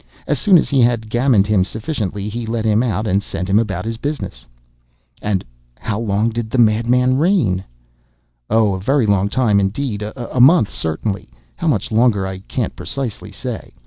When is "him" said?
1.45-1.63, 2.65-2.81, 3.47-3.59